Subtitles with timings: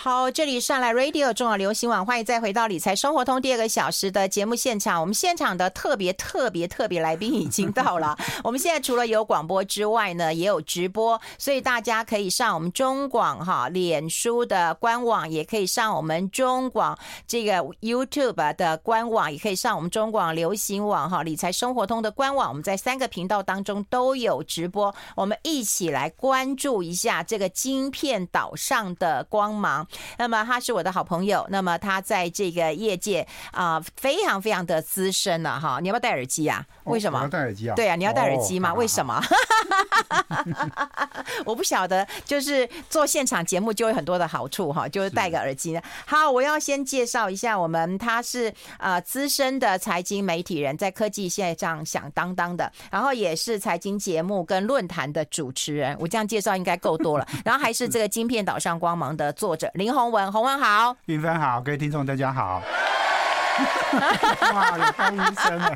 [0.00, 5.00] 好，这里上来 Radio 中广流行网，欢迎再回到理财生活通第二个小时的节目现场。
[5.00, 8.16] 我们现场的特别特别特别来宾已经到了。
[8.44, 16.96] 我们现在除了有广播之外呢，也有直播，所以大家可以上我们中广哈脸书的官网，也可以上我们中广
[17.26, 22.48] 这个 YouTube 的官网，也可以上我们中广流行网哈理财生活通的官网。
[22.48, 29.87] 我们在三个频道当中都有直播，我们一起来关注一下这个晶片岛上的光芒。
[30.18, 35.78] 那么他是我的好朋友，那么他在这个业界啊、呃、非常非常的资深了哈。
[35.80, 36.64] 你要不要戴耳机啊？
[36.84, 37.18] 为什么？
[37.18, 37.74] 哦、要戴耳机啊？
[37.74, 38.72] 对啊，你要戴耳机吗？
[38.72, 39.22] 哦、为什么？
[41.44, 45.80] 我不晓得，就是做现场节目就有很多的好处哈，就是戴个耳机呢。
[46.06, 55.96] 好，我要先介绍一下我们，他是呃资深的财经媒体人，在科技线上响当当的，然后也是财经节目跟论坛的主持人。
[56.00, 62.60] 我这样介绍应该够多了，然后还是这个晶片岛上光芒的作者林宏文，宏文好，云芬好，各位听众大家好。
[64.52, 65.72] 哇，有欢迎声啊！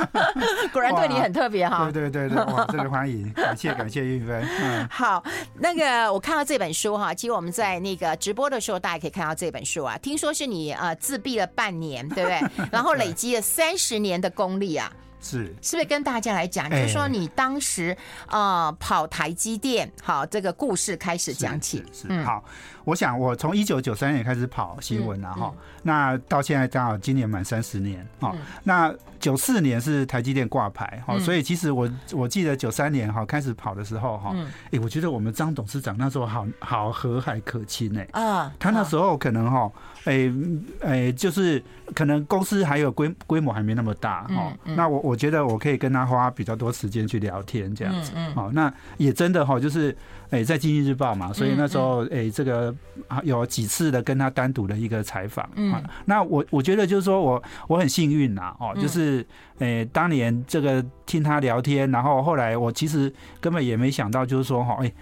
[0.70, 1.90] 果然对你很特别哈。
[1.90, 4.46] 对对对对，哇，这个欢迎，感谢感谢玉芬。
[4.60, 9.96] 嗯， 好，那个我看到这本书哈，其实我们在那个直播的时候，大家可以看到这本书啊。
[9.96, 12.68] 听说是你呃自闭了半年，对不对？
[12.70, 14.92] 然后累积了三十年的功力啊。
[15.20, 17.96] 是，是不是跟大家来讲，就是说你当时
[18.28, 21.84] 呃跑台积电，好，这个故事开始讲起。
[21.92, 22.44] 是，是，好。
[22.84, 28.34] 我想，我从一九九三年开始跑新闻了哈，那到现在刚好今年满三十年哈。
[28.64, 34.34] 那九四年是台积电挂牌哈，所以其实我我记得九三年哈开始跑的时候哈，
[34.72, 39.70] 哎，我觉得我们张董事长那时候好好和蔼可亲哎啊，他那时候可能哈，
[40.04, 40.32] 哎
[40.80, 41.62] 哎，就是
[41.94, 49.94] 可能公司还有规规模还没那么大哈，那我我觉得我可以跟他花比较多时间去聊天这样子，好，那也真的哈，就是
[50.30, 52.74] 哎在经济日报嘛，所以那时候哎这个。
[53.08, 59.26] 啊，有几次的跟他单独的一个采访，嗯，那我我觉得就是说我我很幸运呐，哦，就是
[59.58, 64.92] 诶，当年这个听他聊天，然后后来我其实根本也没想到，就是说哈，哎，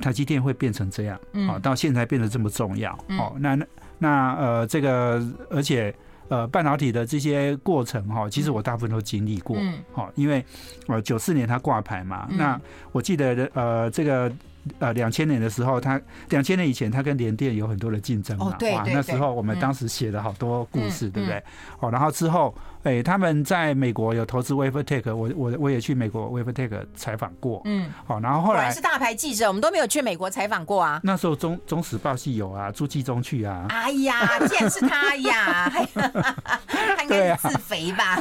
[0.00, 3.56] 台积电会变成这样，哦，到现在变得这么重要，哦，那
[3.98, 5.94] 那那呃，这个而且
[6.28, 10.44] 呃，半导体的这些过程哈，其实我大部分都经历过，嗯，好，因为
[10.86, 12.60] 呃，九四年它挂牌嘛，那
[12.92, 14.32] 我记得呃，这个。
[14.78, 21.42] 呃，两千年的时候，他两千年以前，他跟联电有很多的竞争嘛，哇，那时候我们当时写了好多故事，对不对？
[21.80, 22.54] 哦，然后之后。
[22.84, 27.62] 哎，他们在美国有投资 WaferTech，我我我也去美国 WaferTech 采访过。
[27.64, 31.00] 嗯，好，然后后来是大牌记者，我们都没有去美国采访过啊。
[31.02, 33.64] 那时候中中时报系有啊，朱继忠去啊。
[33.70, 35.72] 哎呀，竟然是他呀！
[36.68, 38.20] 他应该是自肥吧？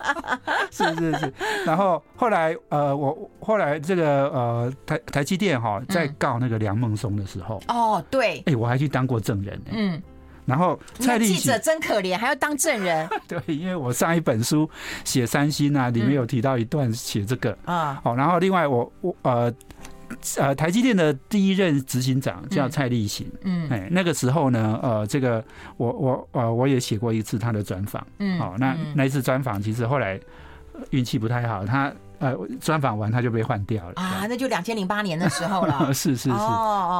[0.72, 1.34] 是是是。
[1.66, 9.58] 然后后来呃，我后来这个呃台台积电哈在告那个梁孟松的时候，哦对，哎，我还去当过证人。
[9.70, 10.02] 嗯。
[10.44, 13.08] 然后蔡立行记者真可怜，还要当证人。
[13.28, 14.68] 对，因为我上一本书
[15.04, 17.56] 写三星啊，里面有提到一段写这个。
[17.64, 18.00] 啊。
[18.02, 19.54] 好，然后另外我我呃
[20.36, 25.42] 呃台积电的第一任执行长叫蔡立行，嗯，哎，那个时候呢，呃，这个
[25.76, 30.18] 我我呃我也写过一次他的专访，嗯，好，那那一次专访其实后来
[30.90, 36.36] 运气不太好，他呃专访完他就被换掉了啊，那就两千零八年的时候了， 是是是，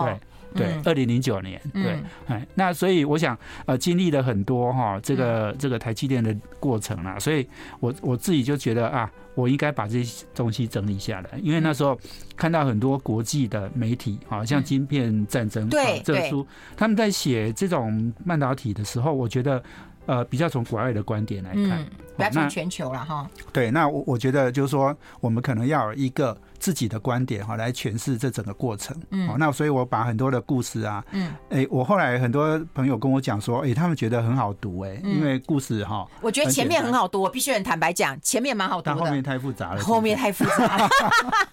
[0.04, 0.20] 对。
[0.54, 3.34] 对，二零零九年，对，哎，那所以我想，
[3.64, 7.48] 呃，经历了很多哈，这个这个台积电的过程啦，所以
[7.80, 11.98] 我我自己就觉得啊，我应该把这些东西整理下来，因为那时候
[12.36, 16.46] 看到很多国际的媒体，好像《晶片战争》对证书，
[16.76, 19.62] 他们在写这种半导体的时候，我觉得。
[20.06, 21.86] 呃，比较从国外的观点来看，嗯，
[22.16, 23.28] 不要从全球了哈。
[23.52, 28.96] 对，那我我觉得就是说，我们可能要有一个自己的观点哈，来诠释这整个过程。
[29.10, 40.88] 嗯，好，那所以我把很多的故事啊，嗯，哎，我后来很多朋友跟我讲说，哎，他们觉得很好读，哎，因为故事哈，我觉得前面很好读，我必须很坦白讲，前面蛮好读后面太复杂了，后面太复杂了。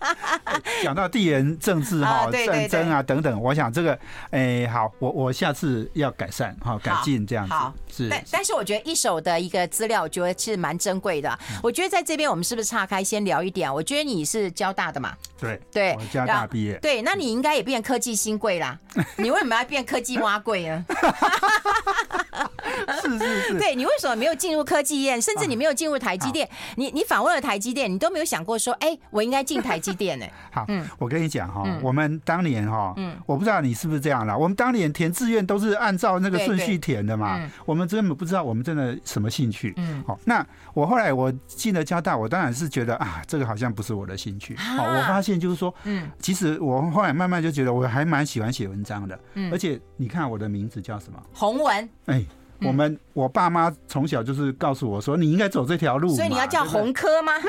[0.83, 3.99] 讲到地缘政治哈，战争啊等等，我想这个，
[4.29, 7.49] 哎，好，我我下次要改善哈，改进这样
[7.87, 8.23] 子，是。
[8.31, 11.39] 但是我觉得一手的一个资料，我觉得是蛮珍贵的。
[11.63, 13.73] 我觉得在这边我们是不是岔开先聊一点？
[13.73, 15.13] 我觉得你是交大的嘛？
[15.39, 16.77] 对对，我交大毕业。
[16.79, 18.77] 对，那你应该也变科技新贵啦。
[19.17, 20.85] 你为什么要变科技挖贵呢？
[23.01, 26.47] 是是是，对，你为什么没有进入科技业，甚至你没有进入台积电？
[26.47, 30.25] 啊、你你访问了台积电，你都没有想过说，哎，我应该进台积电呢？
[30.51, 34.35] 好，嗯，我跟你讲哈，嗯、我们当年哈，嗯，我不知道你是不是这样啦。
[34.35, 39.73] 我们当年填志愿都是按照那个顺序填的嘛，嗯、我们根本不知道我们真的什么兴趣。
[39.77, 44.55] 嗯，好，那我后来我进了交大，我当然是觉得啊，这个好像不是我的兴趣。
[44.55, 49.19] 好，我发现就是说，嗯，其实我后来慢慢就觉得我还蛮喜欢写文章的。
[49.35, 51.21] 嗯，而且你看我的名字叫什么？
[51.33, 51.89] 洪文。
[52.05, 52.23] 哎。
[52.61, 57.33] 我们我爸妈从小就是告诉我说，你应该走这条路，所以你要叫红科吗？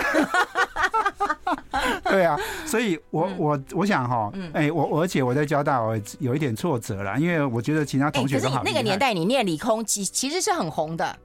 [2.05, 8.62] 对啊，所以我我我想哈，哎，我而且我在交大我有一点挫折啦，因为我觉得其他同学都好。
[8.65, 11.17] 那个年代你念理工其其实是很红的，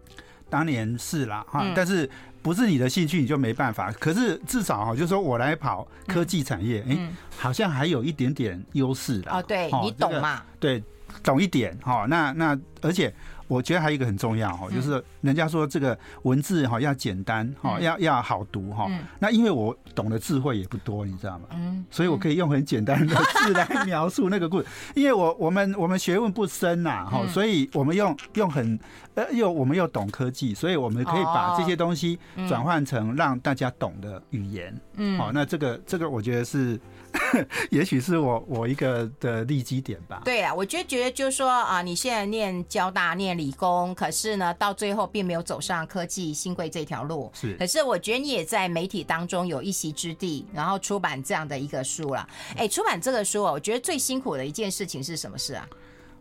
[0.50, 2.10] 当年是啦哈，但是
[2.42, 3.92] 不是你的兴趣你就没办法。
[3.94, 6.98] 可是至少哈，就是说我来跑科技产业，哎，
[7.38, 9.32] 好像还有一点点优势的。
[9.32, 10.42] 哦，对你懂嘛？
[10.60, 10.84] 对，
[11.24, 12.06] 懂一点哈。
[12.10, 13.14] 那那而且。
[13.48, 18.90] 我觉得还有一个很重要哈，就是人家说这个文字哈要简单哈，要要好读哈。
[19.20, 21.46] 那因为我懂得智慧也不多，你知道吗？
[21.54, 24.68] 嗯，所以我可以用很简单的字来描述那个故事。
[24.96, 28.80] 因为我我们我们学问不深呐哈，所以我们用用很
[29.14, 34.76] 呃又我们又懂科技，所以我们可以把这些东西转换成让大家懂的语言。
[34.96, 36.80] 嗯，好，那这个这个我觉得是。
[37.72, 40.22] 也许是我我一个的利基点吧。
[40.26, 47.32] 对啊，我就觉得就是说啊，你现在念交大念理工，可是呢，到最后并没有走上科技新贵这条路。
[47.34, 52.28] 是，可是我觉得你也在媒体当中有一席之地，然后出版这样的一个书了。
[52.56, 55.68] 哎，出版这个书，我觉得最辛苦的一件事情是什么事啊？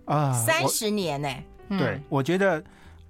[0.07, 1.45] 啊，三十年呢、欸？
[1.69, 2.63] 嗯、对，我觉得，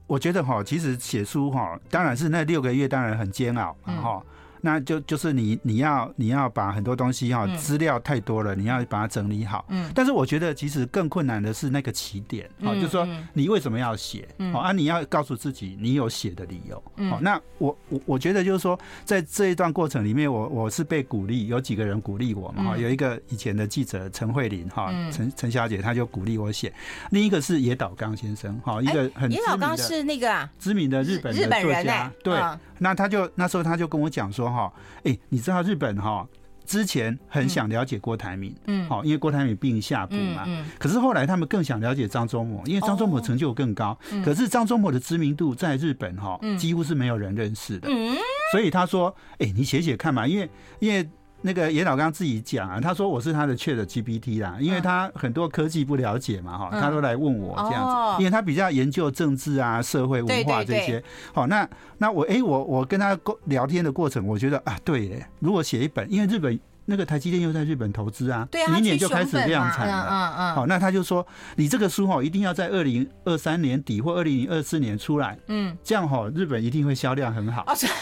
[0.07, 4.34] 我觉得哈，其实写书哈，当然是那六个月当然很煎熬，哈、嗯。
[4.65, 9.67] 那就就是你你要你要把很多东西哈资料太多了，你要把它整理好。
[9.69, 9.91] 嗯。
[9.95, 14.27] 但是我觉得其实更困难的是那个起点，哦，就是说你为什么要写？
[14.55, 16.83] 哦啊，你要告诉自己你有写的理由。
[17.11, 22.65] 哦，那我我我觉得就是说，在这一段过程里面，我我是被鼓励，有几个人鼓励我嘛。
[22.65, 26.73] 哈，有一个以前的记者陈慧琳哈，陈陈小姐，她就鼓励我写。
[27.11, 32.41] 另一个是野岛刚先生，哈，一个很野岛刚是那个啊，知名的日本日本人哎，对。
[32.79, 34.73] 那他就那时候他就跟我讲说哈，
[35.03, 36.27] 哎，你知道日本哈
[36.65, 48.17] 之前很想了解郭台铭，嗯，好，因为郭台铭病下部嘛，嗯，可是后来他们更想了解张忠谋，因为张忠谋成就更高，可是张忠谋的知名度在日本哈几乎是没有人认识的，嗯，
[48.53, 50.49] 所以他说，哎，你写写看嘛，因为
[50.79, 51.09] 因为。
[51.47, 61.05] 那个严老刚自己讲啊，他说我是他的 ChatGPT 啦，因为他很多科技不了解嘛，哈，他都来问我这样子，因为他比较研究政治啊、社会文化这些。
[61.35, 61.69] 好，那
[61.99, 70.55] 那我哎，我我跟他聊天的过程，我觉得啊，对耶，如果写一本，因为日本那个台积电又在日本投资啊，明年就开始量产了，嗯嗯。
[70.55, 71.27] 好，那他就说，
[71.57, 77.67] 你这个书哈，一定要在二零二三年底或二零二四年出来，嗯，这样哈，日本一定会销量很好。
[77.75, 77.93] 所以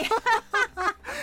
[0.00, 0.08] 你。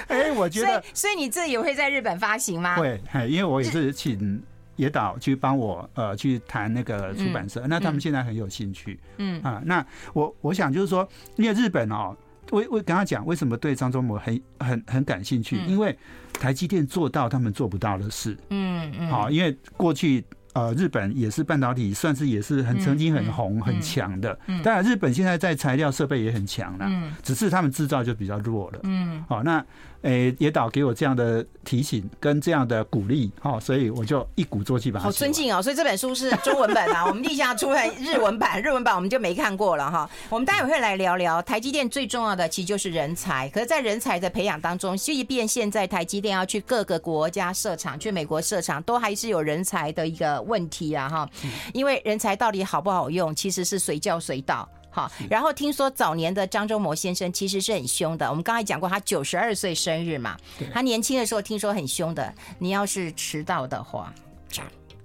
[0.10, 2.76] 哎、欸，我觉得，所以，所以你自己也会在日本发行吗？
[2.76, 4.42] 会，因为我也是请
[4.76, 9.42] 野岛去帮我呃去谈那个出版社，嗯、那他们现在很有兴趣，嗯。
[9.42, 11.08] 啊，那我我想就是说，
[11.38, 12.16] 因为日本哦，
[12.52, 15.98] 我我跟他讲为什么对张忠谋很很很感兴趣，嗯、因为
[16.34, 20.26] 台积电做到他们做不到的事，嗯嗯，好，因为过去。
[20.54, 24.38] 呃，日本也是半导体，算是也是很曾经很红很强的。
[24.64, 28.80] 当然，日本现在在材料设备也很强了，只是他们制造就比较弱了。
[28.82, 29.64] 嗯，好，那
[30.02, 35.06] 诶，野岛给我这样的提醒跟这样的鼓励，哦，所以我就一鼓作气把它。
[35.06, 40.10] 好尊敬哦，所以这本书是中文版啊， 我们立下出来日文版，日文版我们就没看过了哈。
[40.30, 43.48] 我们待会会来聊聊台积电最重要的，其实就是人才。
[43.50, 50.40] 可是，在人才的培养当中，即便现在台积电要去各个国家设厂，去美国设厂，都还是有人才的一个。
[50.50, 51.30] 问题啊哈，
[51.74, 54.68] 因为人才到底好不好用，其实是随叫随到。
[54.92, 58.28] 好，然后听说早年的张忠谋先生其实是很凶的。
[58.30, 60.36] 我们刚才讲过，他九十二岁生日嘛，
[60.74, 62.34] 他年轻的时候听说很凶的。
[62.58, 64.14] 你要是迟到的话，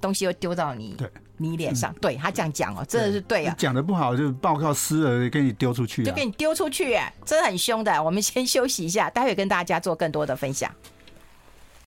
[0.00, 0.96] 东西又丢到你
[1.36, 1.94] 你脸上。
[2.00, 3.54] 对他这样讲哦，真的是对啊。
[3.58, 8.02] 讲的不好就报告撕了，给你丢出去，就给你丢出去，真的很凶的。
[8.02, 10.74] 我们先休息一下，待会跟大家做更多的分享。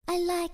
[0.05, 0.53] I like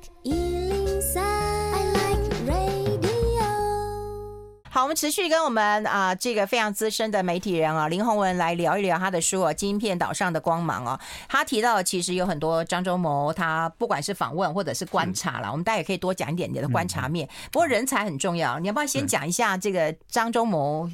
[4.74, 11.00] 好，我们持续跟我们啊、呃、这个非常资深的媒体人啊林宏文来聊一聊他的书啊《晶片岛上的光芒》哦。
[11.30, 17.28] 他提到其实有很多张忠谋，他不管是访问或者是观察了，是我们大家也可以多讲一点你的观察面。
[17.28, 20.90] 嗯、不过人才很重要，你要不要先讲一下这个张忠谋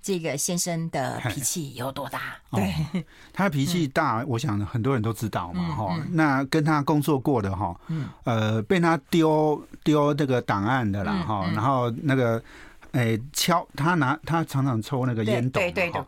[0.00, 2.38] 这个先生的脾气有多大？
[2.52, 2.62] 对，
[2.94, 3.04] 哦、
[3.34, 5.88] 他脾气大，我想很多人都知道嘛哈。
[5.90, 7.78] 嗯嗯、那跟他工作过的哈，
[8.24, 12.42] 呃，被他丢丢这个档案的啦哈，嗯嗯、然后那个。
[12.92, 16.02] 哎，敲他拿他常常抽那个烟斗，对对对，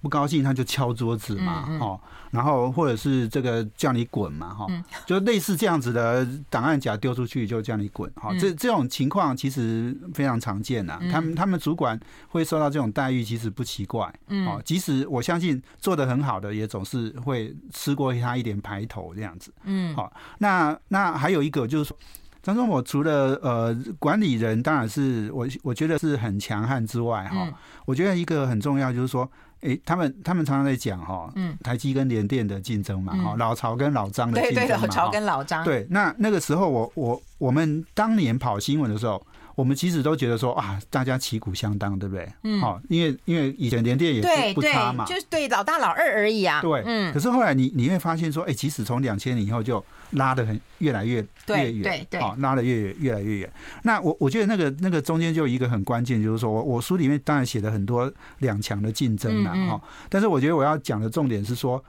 [0.00, 1.98] 不高兴他就敲桌子嘛，哦，
[2.30, 4.66] 然后或者是这个叫你滚嘛，哈，
[5.06, 11.00] 就类似这样子的档案夹丢出去就叫你滚，哈，这这种情况其实非常常见呐。
[11.10, 14.12] 他们他们主管会受到这种待遇，其实不奇怪，
[14.46, 21.96] 哦，即使我相信做的很好的，也总是会吃过他一点排头这样子，嗯，好，那那还有一个就是说。
[22.42, 29.22] 张忠谋除了呃管理人，当然是我我觉得是很强悍之外哈，嗯、我觉得一个很重要就是说，
[29.60, 39.24] 哎、欸，他们他们常常在讲哈，嗯，台积跟联电的竞争嘛，哈、嗯，老曹跟老张的竞争嘛，对对，老曹跟老张，对，那那个时候我我我们当年跑新闻的时候。
[39.54, 42.26] 我们其实都觉得说啊，大家旗鼓相当，对不对？
[42.42, 44.22] 嗯，好，因为因为以前联电也
[44.54, 46.62] 不不差嘛，就是对老大老二而已啊。
[46.62, 47.12] 对，嗯。
[47.12, 51.16] 可是后来你你会发现说，哎，即使从两千年以后就拉得很越来越
[51.48, 53.52] 越远，对对，好，拉得越远越来越远。
[53.82, 61.84] 那我我觉得那个那个中间就有一个很关键，就是说我我书里面当然写了很多两强的竞争了哈，但是我觉得我要讲的重点是说。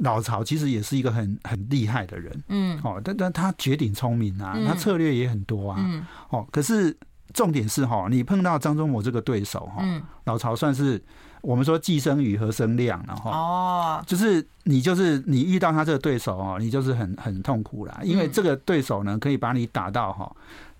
[0.00, 6.94] 老曹其实也是一个很很厉害的人，嗯，哦，但但他绝顶聪明啊，他策略也很多啊，嗯，哦，可是
[7.32, 9.82] 重点是哈，你碰到张忠谋这个对手哈，
[10.24, 11.02] 老曹算是
[11.42, 20.30] 我们说寄生瑜何生亮了哈，哦，就是你就是你遇到他这个对手哦，你就是很很痛苦啦，因为这个对手呢可以把你打到哈。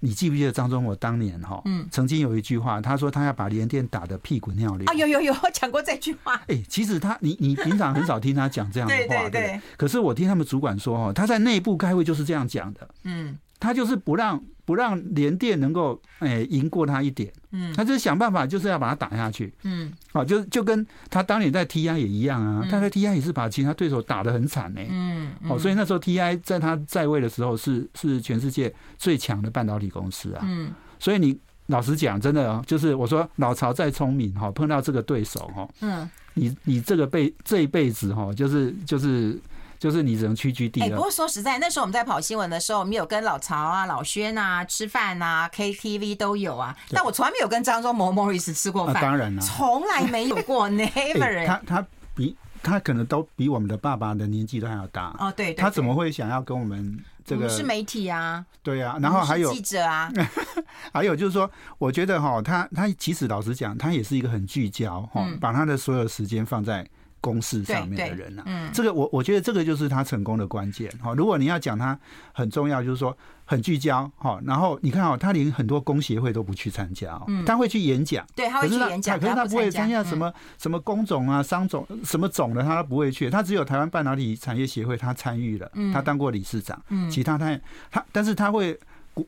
[0.00, 6.40] 你记不记得张忠谋当年哈，嗯，曾经有一句话，他说他要把联电打得屁滚尿流啊，有有有，我讲过这句话。
[6.46, 9.60] 哎，其实他，你你平常很少听他讲这样的话， 对对对。
[9.76, 13.36] 可是我听他们主管说，哈，他在内部开会就是这样讲的，嗯。
[13.60, 31.34] 他就是不让不让联电能够诶赢过他一点，嗯，他就是想办法就是要把他打下去，嗯，好，就就跟他当年在 TI 也一样啊，他在 TI 也是把其他对手打得很惨呢，嗯，好，所以那时候 TI 在他在位的时候是是全世界最强的半导体公司啊，嗯，所以你
[31.68, 39.40] 老实讲，真的就是我说老曹再聪明哈，碰到这个对手哈，嗯，你你这个辈这一辈子哈，就是就是。
[39.78, 40.86] 就是你只能屈居第二。
[40.86, 46.76] 哎，不过说实在，那时候我们在跑新闻的时候，我们有跟老曹啊、老轩啊吃饭啊，KTV 都有啊。
[46.90, 51.46] 但我从来没有跟张忠谋 Morris 吃过饭，当然了，从来没有过， Never。
[51.46, 55.32] 他他比他可能都比我们的爸爸的年纪都还要大哦。
[55.36, 57.48] 对，他怎么会想要跟我们这个？
[57.48, 58.44] 是媒体啊。
[58.62, 60.10] 对啊，然后还有记者啊。
[60.92, 66.84] 还有就是说，我觉得哈，他他其实老实讲，他也是一个很聚焦哈，把他的所有时间放在。
[67.28, 71.12] 公事上面的人呐，嗯，这个我我觉得这个就是他成功的关键哈。
[71.12, 71.98] 如果你要讲他
[72.32, 74.40] 很重要，就是说很聚焦哈。
[74.46, 83.28] 然后你看哦，他连很多工协会都不去参加，哦，他会去演讲，对，他会去演讲，可是他不会参加什么什么工种啊、商种什么种的，他都不会去。
[83.28, 88.78] 他只有台湾半导体产业协会，他参与了，他当过理事长，嗯，其他他他，但是他会，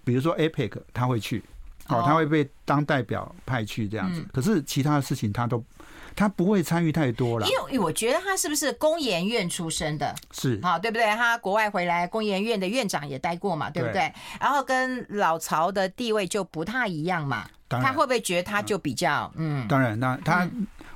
[0.04, 1.42] 比如说 APEC，他会去，
[1.88, 4.24] 哦，他会被当代表派去这样子。
[4.32, 5.62] 可是其他的事情他都。
[6.14, 10.14] 他不会参与太多了，因为我觉得他是不是工研院出身的？
[10.32, 11.04] 是，好，对不对？
[11.14, 14.12] 他国外回来，工研院的院长也待过嘛，对不对？
[14.40, 17.46] 然后跟老曹的地位就不太一样嘛。
[17.68, 19.66] 他会不会觉得他就比较嗯？
[19.68, 20.48] 当然，那他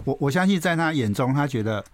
[0.04, 1.84] 我我相信在他眼中，他觉得。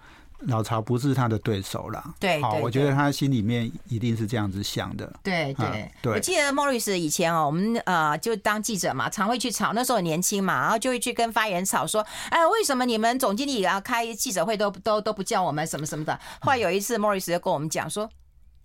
[0.47, 6.15] 老曹不是他的对手了，对，好，我觉得他心里面一定是这样子想的，对对对。
[6.15, 16.19] 我记得 Morris 以前哦，我们呃就当记者嘛，常会去吵，那时候很年轻嘛，然后就会去跟发言人吵说，哎，为什么你们总经理啊开记者会都都都不叫我们什么什么的？
[16.41, 18.09] 后来有一次 Morris 就跟我们讲说，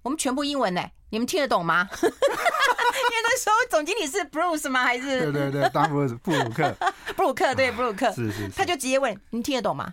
[0.03, 1.89] 我们全部英文呢，你们听得懂吗？
[2.01, 4.83] 因为那时候总经理是 Bruce 吗？
[4.83, 5.31] 还是？
[5.31, 6.73] 对对对，当布布鲁克，
[7.17, 9.91] 布鲁克对布鲁克，是是，他就直接问你们听得懂吗？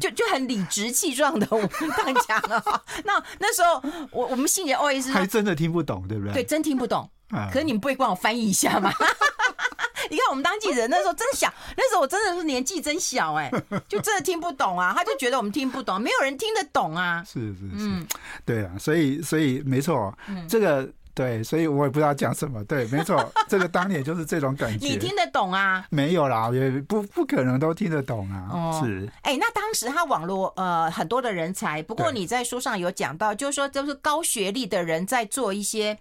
[0.00, 2.82] 就就很理直气壮的，我们当讲了。
[3.04, 6.34] 那那时候我我们心里 OS 还真的听不懂，对不对？
[6.34, 7.08] 对，真听不懂。
[7.52, 8.92] 可是你们不会帮我翻译一下吗？
[10.10, 13.50] 你看我们当记者那时候真小，那时候我真的是年纪真小哎，
[13.88, 14.92] 就真的听不懂啊。
[14.94, 17.24] 他就觉得我们听不懂，没有人听得懂啊。
[17.26, 18.06] 是是是，
[18.44, 20.16] 对啊，所以所以没错，
[20.48, 20.88] 这个。
[21.14, 22.62] 对，所以我也不知道讲什么。
[22.64, 24.84] 对，没错，这个当年就是这种感 觉。
[24.84, 25.86] 你听得懂啊？
[25.90, 28.48] 没有啦，也不不可能都听得懂啊。
[28.50, 29.08] 哦，是。
[29.22, 35.96] 哎，那当时他网络呃很多的人才，不过你在书上有讲到，就是说都是高学历的人在做一些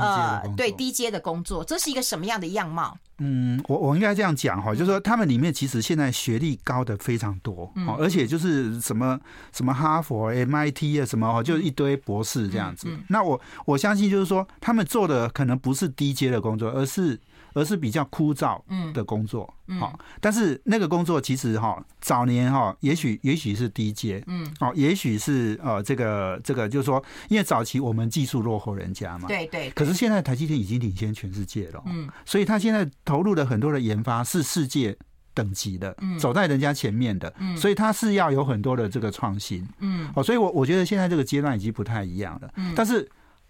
[0.00, 2.96] 呃对低阶的工作，这是一个什么样的样貌？
[3.18, 9.18] 嗯，我我应该这样讲哈，就是说他们里面其实现在学历高的非常多，嗯，而且就是什么
[9.52, 12.88] 什么哈佛、MIT 啊什么，就一堆博士这样子。
[13.08, 17.18] 那我我相信就是说，他们做的可能不是低阶的工作，而是
[17.54, 18.60] 而是比较枯燥
[18.92, 19.52] 的工作。
[19.78, 29.70] 好，但是那个工作其实哈，早年哈，也许也许是低阶，嗯，哦，也许是呃，这个这个就是说，因为早期我们技术落后人家嘛，对对。
[29.72, 34.96] 可是现在台积电已经领先全世界了，嗯，所以他现在投入了很多的研发是世界
[35.34, 37.54] 等级的，走在人家前面的，嗯。
[37.54, 43.06] 所以他是要有很多的这个创新，嗯，哦，所以我我觉得现在这个阶段已经不太一样了，嗯，但是。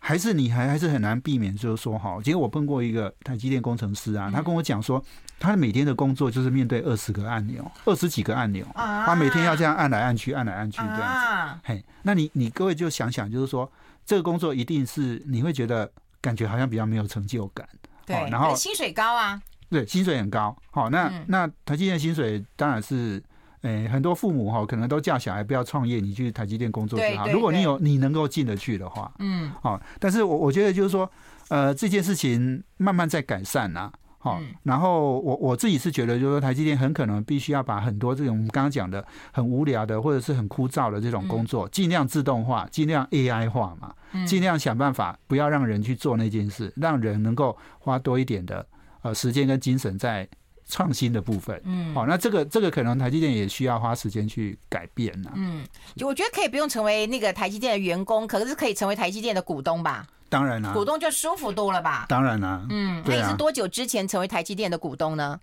[0.08, 5.04] 还是你还还是很难避免，就是说哈，其实我碰过一个台积电工程师啊，他跟我讲说，
[5.38, 11.60] 他每天的工作就是面对二十个按钮，二十几个按钮，他每天要这样按来按去，按来按去这样子。
[11.62, 13.70] 嘿，那你你各位就想想，就是说
[14.06, 17.68] 这个工作一定是你会觉得感觉好像比较没有成就感，
[18.06, 19.38] 对，然后薪水高啊，
[19.68, 20.56] 对，薪水很高。
[20.70, 23.22] 好，那那台积电薪水当然是。
[23.62, 27.26] 诶、欸，很多父母哈，可能都叫小孩不要创业，你去台积电工作就好。
[27.28, 29.80] 如果你有你能够进得去的话，嗯，好。
[29.98, 31.10] 但是我我觉得就是说，
[31.48, 34.40] 呃，这件事情慢慢在改善呐，好。
[34.62, 43.92] 然后我我自己是觉得，就是说台积电很可能必须要把很多这种我们刚刚讲的很无聊的或者是很枯燥的这种工作，尽量自动化，尽量 AI 化嘛，
[44.24, 48.64] 尽量想办法不要让人去做那件事，让人能够花多一点的
[49.02, 50.28] 呃时间跟精神在。
[50.68, 55.32] 创新的部分，嗯，好，那这个这个可能台积电也需要花时间去改变呢。
[55.34, 60.06] 嗯，就我觉得可以不用成为那个台积电的员工，可是可以成为台积电的股东吧？
[60.28, 62.04] 当然啦，股东就舒服多了吧？
[62.08, 65.40] 当然啦，嗯，那你是多久之前成为台积电的股东呢？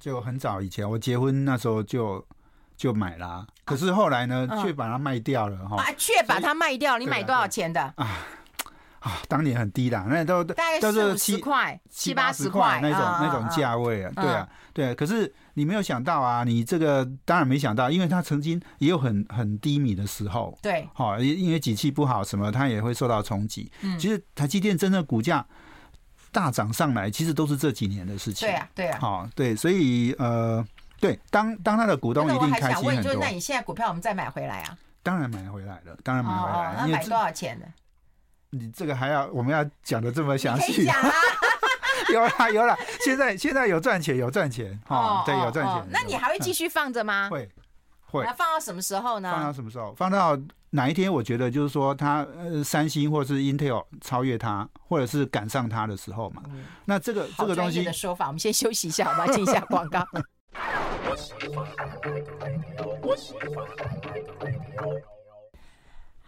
[0.00, 2.26] 就很早以前，我结婚那时候就
[2.76, 5.76] 就买了，可是后来呢，却把它卖掉了哈。
[5.76, 7.80] 啊，却把它卖掉，你买多少钱的？
[7.96, 8.26] 啊。
[9.04, 14.94] 啊，当年很低的，那都大概都是七块、七八十块那种那种价位啊，对啊，对啊。
[14.94, 23.70] 可是你没有想到啊，你这个当然没想到，因为它曾经也有很很低迷的时候，对，好，因为景气不好什么，它也会受到冲击。
[23.82, 25.44] 嗯，其实台积电真的股价
[26.32, 28.48] 大涨上来，其实都是这几年的事情。
[28.48, 30.66] 对啊，对啊，好，对，所以呃，
[30.98, 33.12] 对，当当他的股东一定开心很多。
[33.12, 34.78] 就那你现在股票我们再买回来啊？
[35.02, 36.86] 当然买回来了，当然买回来了。
[36.86, 37.66] 那买多少钱呢？
[38.54, 40.84] 你这个还要我们要讲的这么详细？
[40.84, 41.10] 讲啊，
[42.12, 45.86] 有啦有啦，现在现在有赚钱有赚钱哦，对，有赚钱。
[45.90, 47.28] 那你还会继续放着吗？
[47.30, 47.48] 会
[48.06, 48.24] 会。
[48.24, 49.32] 那放到什么时候呢？
[49.32, 49.92] 放到什么时候？
[49.96, 50.38] 放到
[50.70, 51.12] 哪一天？
[51.12, 56.42] 我觉得就是说，它呃，三星或是 Intel 超越它，或者是赶上它的时候嘛。
[56.84, 59.32] 那这个这个东西的说法，我们先休息一下，好吧？
[59.32, 60.04] 进一下广告。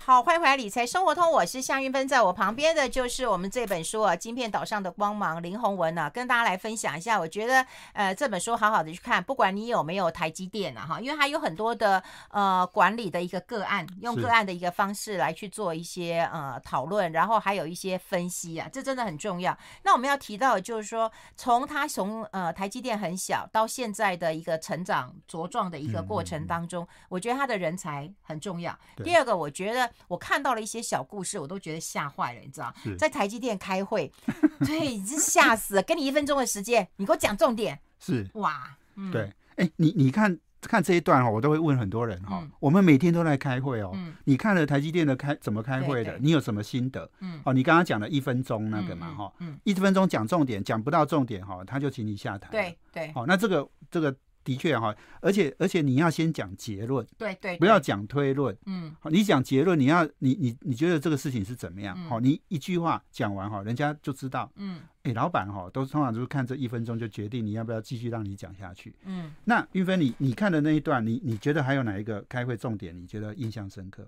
[0.07, 7.19] 好，欢迎回来理财生活通，我是夏云芬，在我旁边的就是我们这本书啊，《晶片岛上的光芒》林宏文啊，跟大家来分享一下。
[7.19, 19.59] 我觉得呃，这本书好好的去看，不管你有没有台积电啊，哈，因为它有很多的呃管理的一个个案，用个案的一个方式来去做一些呃讨论，然后还有一些分析啊，这真的很重要。
[19.83, 28.73] 那我们要提到就是说，从它从呃台积电很小到现在的一个成长茁壮的一个过程当中，我觉得他的人才很重要。
[29.03, 29.91] 第二个，我觉得。
[30.09, 34.11] 我看到了一些小故事，我都觉得吓坏了，你知道，在台积电开会，
[34.67, 35.83] 对，已经吓死了。
[35.83, 37.79] 给你一分钟的时间，你给我讲重点。
[37.99, 39.23] 是哇，嗯、对，
[39.57, 42.41] 哎、欸，你你看看这一段哈，我都会问很多人哈。
[42.43, 46.19] 嗯、我们每天都在开会哦，嗯、你看了台积电的开怎么开会的？
[46.19, 47.11] 你有什么心得？
[47.21, 52.49] 嗯，哦，你刚刚讲了一分钟那个嘛哈，嗯，一分钟讲重点，讲不到重点哈，他就请你下台。
[52.51, 54.15] 对对，好，那这个这个。
[54.47, 58.57] 的确哈，而且而且你要先讲结论，对对，不要讲推论。
[58.67, 61.99] 嗯，好，你讲结论，你要你你你觉得这个事情是怎么样？
[62.05, 64.49] 好，你一句话讲完哈，人家就知道。
[64.55, 68.95] 嗯，哎，老板哈，都通常就是看这一分钟就决定你要不要继续让你讲下去。
[69.05, 72.97] 嗯，那玉芬，你你看的那一段，你你觉得还有哪一个开会重点？
[72.97, 74.07] 你觉得印象深刻？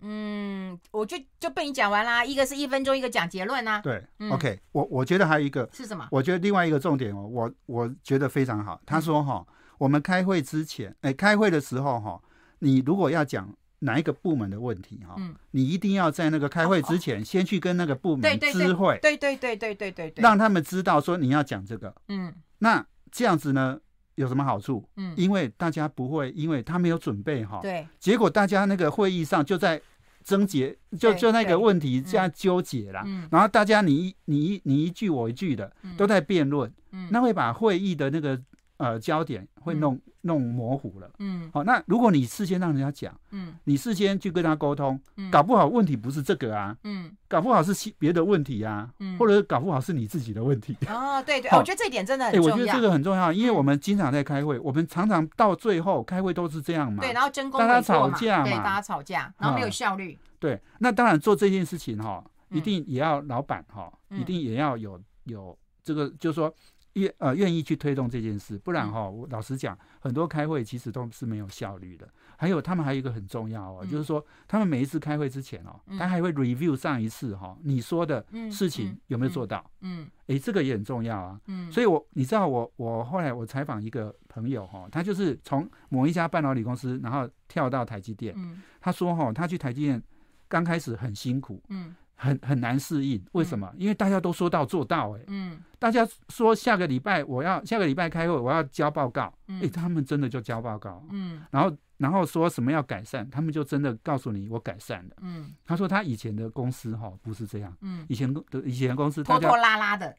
[0.00, 2.24] 嗯，我就就被你讲完啦。
[2.24, 3.80] 一个是一分钟，一个讲结论啊。
[3.80, 6.06] 对，OK，我我觉得还有一个是什么？
[6.10, 8.80] 我觉得另外一个重点哦，我我觉得非常好。
[8.84, 9.46] 他说哈。
[9.78, 12.18] 我们开会之前，哎，开会的时候哈，
[12.60, 23.78] 你如果要讲哪一个部门的问题哈，嗯，你一定要在那个开会之前，先去跟那个部门知会，对对对对对对对，让他们知道说你要讲这个，嗯，那这样子呢
[24.16, 24.84] 有什么好处？
[24.96, 29.80] 嗯，因为大家不会，因为他没有准备哈，对，结果大家那个会议上就在
[30.24, 38.38] 争结，就就那个问题这样纠结啦，嗯，然后大家你一你一你一句我一句的都在辩论，嗯，那会把会议的那个。
[38.78, 41.10] 呃，焦点会弄、嗯、弄模糊了。
[41.18, 50.76] 嗯，好，那如果你事先让人家讲，嗯，你事先去跟他沟通，嗯，搞不好问题不是这个啊，嗯，搞不好是别的问题啊，嗯，或者搞不好是你自己的问题。
[50.88, 52.48] 哦，对对，好我觉得这一点真的很重要。
[52.48, 57.00] 哎，我觉得这个很重要，因为我们经常在开会，我们常常到最后开会都是这样嘛。
[57.00, 60.12] 对，然后争功大家吵架嘛，对，大家吵架，然后没有效率。
[60.12, 66.54] 嗯、对，那当然做这件事情哈，一定也要老板哈，一定也要有有这个，就是说。
[66.96, 72.08] 愿呃愿意去推动这件事，不然哈，我老实讲，很多开会其实都是没有效率的。
[72.38, 79.64] 还有他们还有一个很重要哦，就是说他们每一次开会之前哦，他还会 review 上一次哈你说的事情有没有做到？
[79.80, 81.40] 嗯，诶，这个也很重要啊。
[81.46, 88.34] 嗯，所以我你知道我我后来我采访一个朋友哈，他就是从某一家半导体公司，然后跳到台积电。
[88.36, 90.02] 嗯，他说哈，他去台积电
[90.48, 91.62] 刚开始很辛苦。
[91.68, 91.94] 嗯。
[92.16, 93.70] 很很难适应，为什么？
[93.76, 110.16] 因为大家都说到做到，欸，哎，嗯，大家说下个礼拜我要下个礼拜开会，我要交报告，哎，欸，他们真的就交报告，嗯，然后然后说什么要改善，他们就真的告诉你我改善了，嗯，他说他以前的公司哈不是这样，嗯，以前的以前的公司拖拖拉拉的，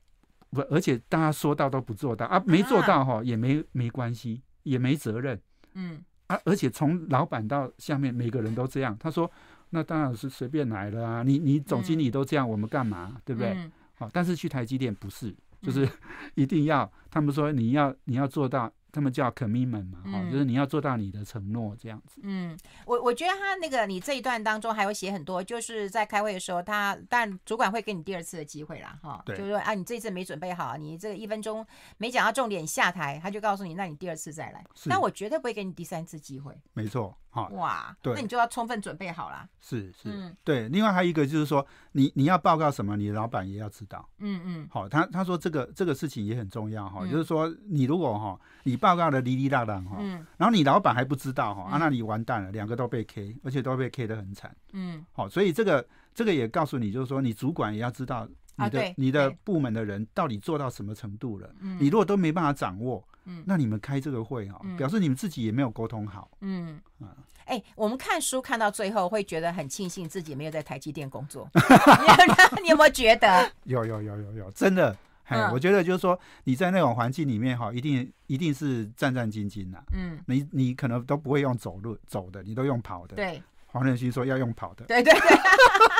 [0.51, 2.27] 不，而且大家说到都不做到。
[2.27, 5.41] 啊，没做到哈也没没关系，也没责任，
[5.73, 9.29] 嗯，啊，而且从老板到下面每个人都这样，他说。
[9.69, 11.23] 那当然是随便来了啊！
[11.23, 13.11] 你你总经理都这样，我们干嘛？
[13.15, 13.55] 嗯、对不对？
[13.95, 15.87] 好、嗯，但是去台积电不是，就是
[16.35, 18.71] 一定要他们说你要你要做到。
[18.89, 22.19] 他们叫 commitment 嘛，哈、嗯，就是你要做到你的承诺这样子。
[22.23, 31.63] 嗯，我我觉得他那个你这一段当中还有写很多，就是在开会的时候，他但主管会给你第二次的机会啦，哈，对就是说啊，你这一次没准备好，你这个一分钟
[31.97, 34.65] 没讲到重点下台，他就告诉你，那你第二次再来。
[34.73, 36.57] 是但我绝对不会给你第三次机会。
[36.73, 39.47] 没错，哈，哇，对，那你就要充分准备好啦。
[39.61, 40.67] 是是，嗯、对。
[40.69, 44.07] 另外还有一个就是说，你你要报告什么，你的老板也要知道。
[44.17, 49.97] 嗯嗯，好，他他说这个这个事情也很重要哈，嗯、就是说你如果哈你报告的哩哩啦啦哈，
[50.37, 61.77] 然后你老板还不知道哈，啊，那你完蛋了，两个都被 K，而且都被 K 的很惨，嗯，好，所以这个这个也告诉你，就是说你主管也要知道你的你的部门的人到底做到什么程度了，嗯。
[61.79, 63.43] 你如果都没办法掌握，嗯。
[63.45, 66.79] 那你们开这个会哈，表示你们自己也没有沟通好，嗯。
[66.99, 67.15] 啊，
[67.45, 71.49] 哎，我们看书看到最后会觉得很庆幸自己没有在台积电工作，
[72.61, 73.51] 你有没有觉得？
[73.63, 74.97] 有有有有有，真的。
[75.29, 79.83] 哎，我觉得就是说，你在那种环境里面哈，一定一定是战战兢兢的。
[79.91, 83.17] 嗯，你你可能都不会用走路走的，你都用跑的。
[83.17, 83.43] 对，
[83.77, 84.85] 黄仁勋说要用跑的。
[84.85, 85.37] 对对对，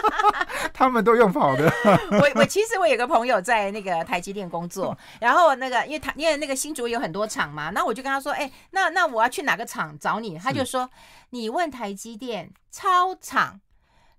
[0.74, 1.72] 他们都用跑的。
[2.12, 10.38] 我我其实我有个朋友在那个台积电工作， 然后那个因为他因为那个新竹有很多厂嘛，那我就跟他说，哎，那那我要去哪个厂找你？
[10.40, 10.90] 他就说，
[11.30, 13.60] 你问台积电超厂。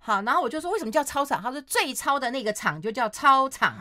[0.09, 1.43] 好，然后我就说为什么叫超场？
[1.43, 3.75] 他说最超的那个厂就叫超场，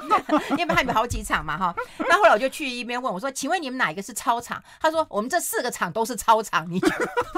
[0.52, 1.74] 因为他有好几场嘛哈。
[2.10, 4.62] 那后来我就去一边问我说，请问你们哪一个是超场？
[4.78, 6.70] 他说我们这四个厂都是超场。
[6.70, 6.78] 你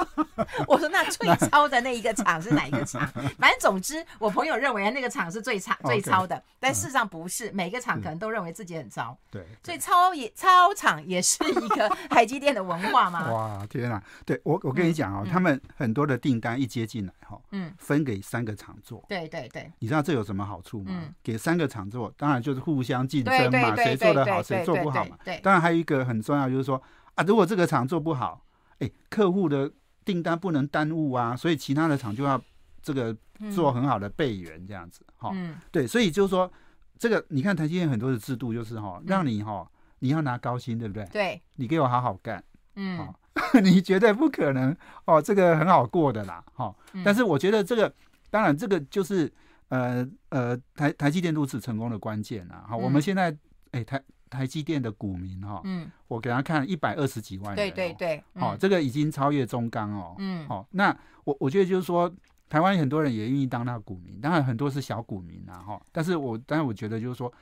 [0.67, 3.07] 我说那最超的那一个厂是哪一个厂？
[3.39, 9.17] 反正总之，我朋友认为那个厂是最差最超的，但事实上不是，每个厂可能都认为自己很超。
[9.31, 13.31] 对，所以超也超场也是一个台积电的文化嘛。
[13.31, 14.03] 哇，天哪！
[14.27, 18.24] 对我我跟你讲哦，他们很多的订单一接进来哈，嗯，分给。
[18.25, 20.93] 三个厂做，对对对，你知道这有什么好处吗？
[20.95, 25.19] 嗯、给三个厂做，当然就是互相竞争嘛，谁做得好，谁做不好嘛。
[25.23, 26.83] 对当然还有一个很重要，就是说
[27.15, 28.43] 啊，如果这个厂做不好，
[28.79, 29.71] 哎，客户的
[30.07, 32.41] 订单不能耽误啊，所以其他的厂就要
[32.83, 33.15] 这个
[33.55, 35.31] 做很好的备援，这样子哈。
[35.35, 36.51] 嗯、对，所以就是说，
[36.99, 41.05] 这个你看台积电很多的制度就是哈，让你哈你要拿高薪，对不对？
[41.13, 42.43] 对，你给我好好干，
[42.77, 43.07] 嗯，
[43.63, 46.75] 你绝对不可能哦，这个很好过的啦，哈。
[47.05, 47.93] 但是我觉得这个。
[48.35, 49.33] 当然，这个就是
[49.69, 52.65] 呃呃台台积电如此成功的关键啊！
[52.69, 53.33] 好，我们现在
[53.71, 60.91] 哎台台积电的股民哈，嗯，我给他看一百二十几万人，对对对，好，这个已经超越中钢哦，嗯，好，那
[61.23, 62.13] 我我觉得就是说，
[62.49, 67.33] 台湾很多人也愿意当那股民，当然很多是小股民啊，哈，但是我但是我觉得就是说。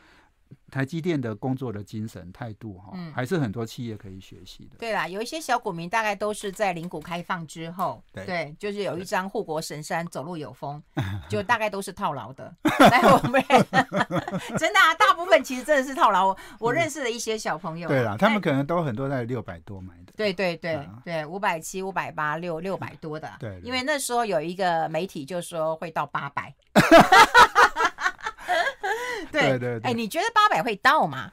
[0.70, 4.76] 台积电的工作的精神态度哈，还是很多企业可以学习的。
[4.78, 10.82] 对啦，有一些小股民大概都是在零股开放之后，对，就是有一张护国神山，走路有风，
[11.28, 12.54] 就大概都是套牢的。
[12.78, 13.42] 来，我们
[14.58, 16.36] 真的啊，大部分其实真的是套牢。
[16.58, 20.12] 我认识的一些小朋友，对啦，他们可能都很多在六百多买的。
[20.16, 23.30] 对对对对，五百七、五百八、六六百多的。
[23.40, 26.54] 对，因为那时候有一个媒体就说会到八百。
[29.33, 31.31] 对对，哎，你觉得八百会到吗？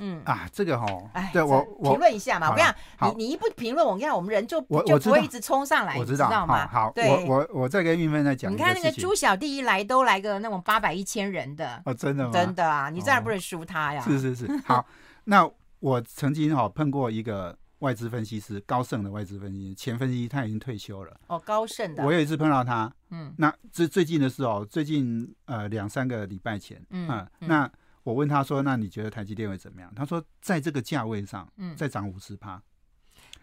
[0.00, 2.50] 嗯啊，这个哈，哎，对我评论一下嘛。
[2.50, 2.68] 我跟你
[3.00, 6.68] 讲，你你一不评论，我跟你讲，我们人就就不会一直冲上来，我知道吗？
[6.68, 8.52] 好，我我我再跟玉芬再讲。
[8.52, 12.30] 你看那个猪小弟一来都来个那种八百一千人的哦，真的吗？
[12.32, 14.00] 真的啊，你这样不能输他呀。
[14.02, 14.86] 是是是，好，
[15.24, 21.12] 那我曾经哈碰过一个外资分析师，高盛的外资分析师，前分析师他已经退休了。
[21.26, 22.04] 哦，高盛的。
[22.04, 27.70] 我有一次碰到他，嗯，那最最近的是哦，最近呃两三个礼拜前，嗯，那。
[28.04, 32.62] 我问他说：“那你觉得台积电会怎么样？”他说：“在这个价位上，嗯，再涨五十趴，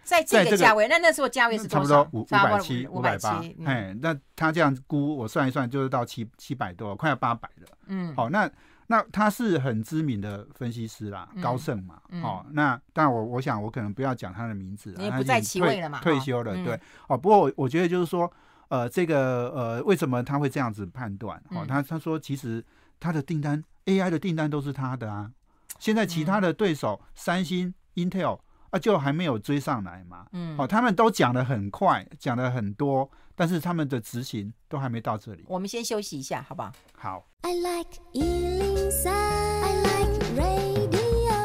[0.04, 7.67] 在这个价位，那那时候价位是差不多五五百七、五百八，哎，那他这样估，我算一算，就是到七七百多，快要八百了。
[7.88, 8.49] 嗯，好，那
[8.88, 18.32] 那他是很知名的分析师啦，嗯、高盛嘛，嗯、哦，那但我我想我可能不要讲他的名字，你也不在其位了嘛，退休了，哦、对，哦，不过我我觉得就是说，
[18.75, 21.41] 呃，这个呃，为什么他会这样子判断？
[21.51, 22.61] 哦，他他说其实
[22.99, 25.31] 他的订单 AI 的订单都是他的啊，
[25.79, 28.39] 现在其他的对手、嗯、三星、Intel
[28.71, 33.09] 啊，就还没有追上来嘛，嗯，哦，他们都讲的很快，讲的很多。
[33.38, 35.43] 但是他们的执行都还没到这里。
[35.47, 36.71] 我们先休息一下，好不好？
[36.97, 37.27] 好。
[37.41, 41.35] I like 103, I like radio。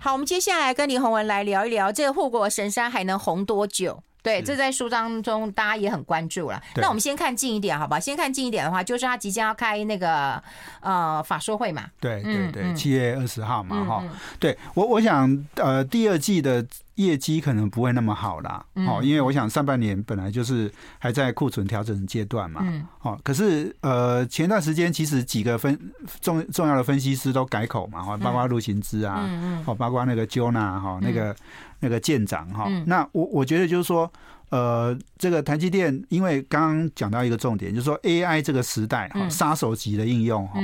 [0.00, 4.02] 好，我们接下来跟李宏文来聊一聊，这个护国神山还能红多久？
[4.24, 6.60] 对，这在书当中大家也很关注了。
[6.76, 8.00] 那我们先看近一点，好吧？
[8.00, 10.42] 先看近一点的话，就是他即将要开那个
[10.80, 11.84] 呃法说会嘛。
[12.00, 14.02] 对对对，七月二十号嘛，哈。
[14.40, 22.62] 对我我想呃第二季的业绩可能不会那么好啦，哦，因为我想上半年本来就是还在库存调整阶段嘛，
[23.02, 25.78] 哦，可是呃前段时间其实几个分
[26.22, 29.28] 重重要的分析师都改口嘛，哈，包括陆行之啊，
[29.66, 31.36] 哦，包括那个 Jonah 哈，那个。
[31.84, 34.10] 那个舰长哈，那我我觉得就是说，
[34.48, 40.58] 呃，这个台积电，因为刚刚讲到一个重点，就是说 AI 这个时代哈，杀手级的应用哈，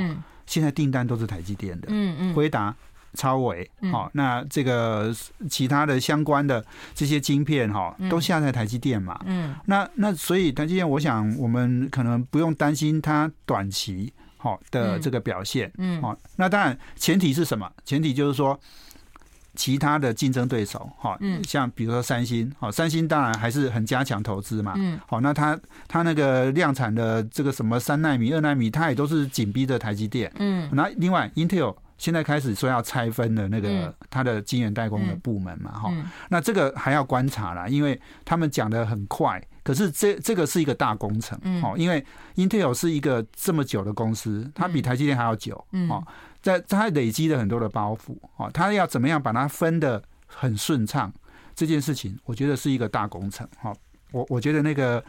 [0.47, 2.75] 现在订单都是台积电的，嗯嗯，辉达、
[3.13, 5.15] 超伟，好，那这个
[5.47, 17.71] 其他的相关的这些晶片哈，都下在台积电嘛，嗯，那那所以台积电，我想我们可能不用担心它短期好的这个表现，嗯，好，那当然前提是什么？
[17.85, 18.59] 前提就是说。
[19.53, 25.59] 其他的竞争对手，哈，像比如说三星，好，三星当然还是很加强投资嘛，嗯，好，那它
[25.89, 35.93] 它那个量产的这个什么三纳米、二纳米，它也都是紧逼着台积电，嗯，那另外 Intel 现在开始说要拆分的那个它的晶圆代工的部门嘛，哈，
[36.29, 42.03] 那这个还要观察啦，因为他们讲的很快，可是这这个是一个大工程，哦，因为
[42.35, 46.01] Intel 是一个这么久的公司，它比台积电还要久，哦。
[46.41, 51.11] 在他累积了很多的包袱，哦，他要怎么样把它分的很顺畅？
[51.55, 53.73] 这件事情，我觉得是一个大工程，哈。
[54.11, 55.03] 我我觉得那个，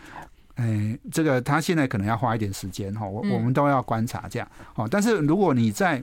[0.55, 3.07] 哎，这个他现在可能要花一点时间，哈。
[3.07, 4.87] 我我们都要观察这样，哦。
[4.91, 6.03] 但是如果你在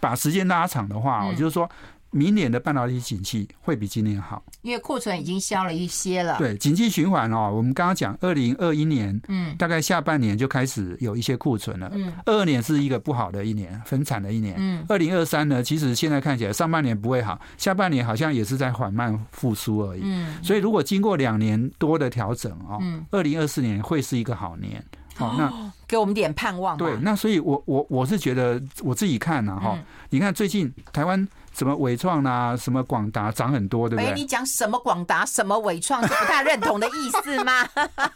[0.00, 1.70] 把时间拉长的话，我就是说。
[2.14, 6.38] 明年的半导体景气会比今年好，因为库存已经消了一些了。
[6.38, 11.90] 对，景气循环哦，我们刚刚讲二零二一年，嗯，大概下半年就开始有一些库存了。
[11.92, 14.54] 嗯，二二年是一个不好的一年，分产的一年。
[14.56, 20.02] 嗯，二零二三呢，其实现在看起来上半年不会好，下半年好像也是在缓慢复苏而已。
[20.04, 24.80] 嗯，所以如果经过两年多的调整哦，嗯，二零二四年会是一个好年。
[25.16, 26.76] 好，那给我们点盼望。
[26.76, 29.76] 对，那所以我我我是觉得我自己看呢，哈，
[30.10, 31.26] 你看最近台湾。
[31.56, 34.10] 什么伟创啦，什么广达涨很多，对不对？
[34.10, 37.64] 哎，你讲什么广达，什么伟创是不太认同的意思吗？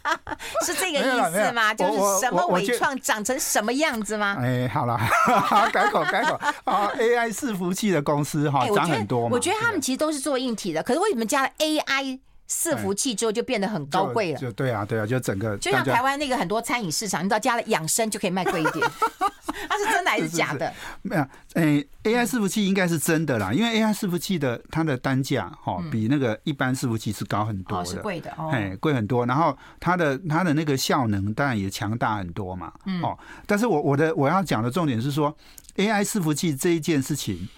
[0.66, 1.72] 是这个意思吗？
[1.72, 4.36] 就是什么伟创长成什么样子吗？
[4.40, 4.98] 哎，好了，
[5.72, 12.18] 改口改口啊！AI 伺服器的公司哈涨很多，我觉得他们其实都是做硬体的，可是为什么加了 AI
[12.50, 14.38] 伺服器之后就变得很高贵了？
[14.40, 18.84] 就对啊，对啊，就整个就像台湾那个很多餐饮市场，你知道加了养生就可以卖贵一点。
[19.66, 20.70] 它是真的还是假的？
[21.02, 21.22] 没有，
[21.54, 29.24] 哎，AI 伺服器应该是真的啦，因为 AI 伺服器的它的单价哈比那个一般伺服器是高很多的，是贵的哦，哎，贵很多。
[29.24, 33.18] 然后它的它的那个效能当然也强大很多嘛，哦。
[33.46, 35.34] 但是我我的我要讲的重点是说
[35.76, 37.48] ，AI 伺服器这一件事情，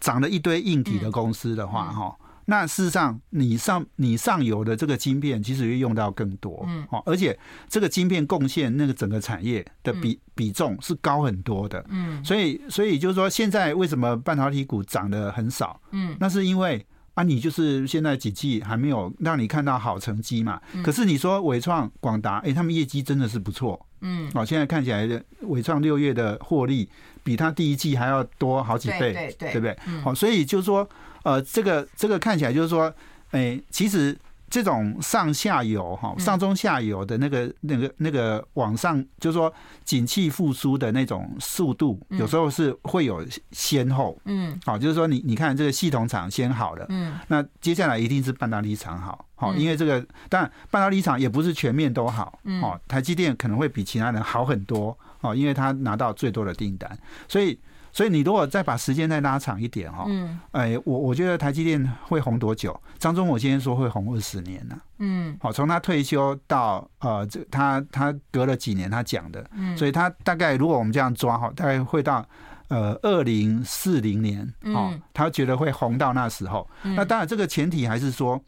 [0.00, 2.16] 涨了一堆硬体的公司的话，哈。
[2.52, 15.80] 那事实上，你上你上游的这个晶片，其实会用到更多，嗯，哦，而且这个晶片贡献那个整个产业的比比重是高很多的，嗯，所以所以就是说，现在为什么半导体股涨得很少？
[15.92, 16.84] 嗯，那是因为
[17.14, 20.60] 啊，你就是现在几季还没有让你看到好成绩嘛。
[20.84, 26.86] 可是你说伟创、广达，哎，他们业绩真的是不错，嗯，哦，现在看起来的纬创六月的获利
[27.24, 29.74] 比他第一季还要多好几倍，对对，对不对？
[30.04, 30.86] 好，所以就是说。
[31.22, 32.92] 呃，这个这个看起来就是说，
[33.30, 34.16] 哎，其实
[34.50, 39.52] 这种上下游哈，上中下游的那个那个那个往上，就是说
[39.84, 44.18] 景气复苏的那种速度，有时候是会有先后。
[44.24, 57.58] 嗯，好，就是说你你看这个系统厂先好了，嗯，那接下来一定是半导体厂好，好，因为这个当然半导体厂也不是全面都好，哦，台积电可能会比其他人好很多，哦，因为他拿到最多的订单，所以。
[57.92, 62.78] 所以你如果再把时间再拉长一点哈，嗯，哎，我我觉得台积电会红多久？
[62.98, 72.26] 张忠谋今天说会红二十年呢，嗯，好，从他退休到呃，这他他隔了几年他讲的，嗯，所以他大概如果我们这样抓哈，大概会到
[72.68, 76.66] 呃二零四零年，哦，他觉得会红到那时候。
[76.82, 78.40] 那当然这个前提还是说，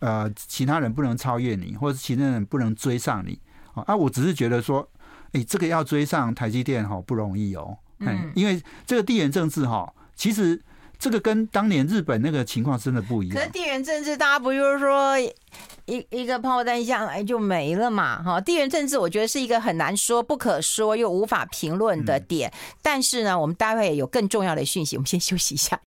[0.00, 3.38] 呃，其他人不能超越你，或者是其他人不能追上你
[3.74, 3.94] 啊。
[3.94, 4.88] 我只是觉得说，
[5.32, 7.76] 哎，这个要追上台积电哈不容易哦。
[8.00, 10.60] 嗯，因为这个地缘政治哈，其实
[10.98, 13.36] 这个跟当年日本那个情况真的不一样。
[13.36, 18.22] 可是地缘政治，大家不就是说一一个炮弹下来就没了嘛？
[18.22, 22.52] 哈，地缘政治我觉得是一个很难说、不可说又无法评论的点。
[22.82, 25.80] 但是呢，我们待会有更重要的讯息，我们先休息一下。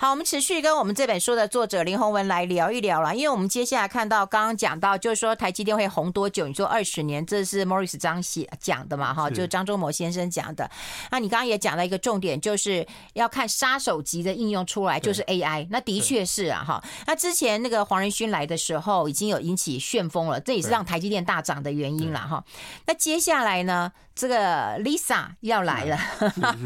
[0.00, 6.48] 好，我们持续跟我们这本书的作者林宏文来聊一聊了，因为我们接下来看到刚刚讲到，就是说台积电会红多久？
[6.48, 9.12] 你说二十年，这是 Morris 张写讲的嘛？
[9.12, 10.70] 哈，就是张忠谋先生讲的。
[11.10, 15.66] 那你刚刚也讲了一个重点，就是要看杀手级的应用出来，就是 AI。
[15.68, 16.82] 那的确是啊，哈。
[17.06, 22.42] 那之前那个黄仁勋来的时候，已经有引起旋风了，这也是让台积电大涨的原因了哈。
[22.86, 23.92] 那接下来呢？
[24.20, 25.98] 这个 Lisa 要来了，